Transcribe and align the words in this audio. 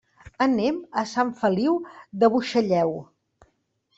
Anem 0.43 0.77
a 1.01 1.01
Sant 1.09 1.33
Feliu 1.41 1.77
de 2.23 2.31
Buixalleu. 2.37 2.95